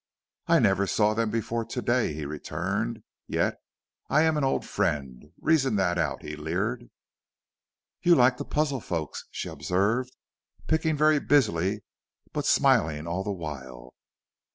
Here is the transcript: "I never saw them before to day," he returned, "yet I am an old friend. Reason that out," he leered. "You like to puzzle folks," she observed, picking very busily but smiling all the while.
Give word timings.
"I 0.47 0.57
never 0.57 0.87
saw 0.87 1.13
them 1.13 1.29
before 1.29 1.63
to 1.63 1.79
day," 1.79 2.13
he 2.15 2.25
returned, 2.25 3.03
"yet 3.27 3.57
I 4.09 4.23
am 4.23 4.35
an 4.35 4.43
old 4.43 4.65
friend. 4.65 5.27
Reason 5.39 5.75
that 5.75 5.99
out," 5.99 6.23
he 6.23 6.35
leered. 6.35 6.85
"You 8.01 8.15
like 8.15 8.37
to 8.37 8.43
puzzle 8.43 8.79
folks," 8.79 9.25
she 9.29 9.47
observed, 9.47 10.15
picking 10.65 10.97
very 10.97 11.19
busily 11.19 11.83
but 12.33 12.47
smiling 12.47 13.05
all 13.05 13.23
the 13.23 13.31
while. 13.31 13.93